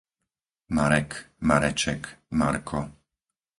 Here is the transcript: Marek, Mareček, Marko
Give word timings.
Marek, 0.75 1.13
Mareček, 1.45 2.17
Marko 2.33 2.89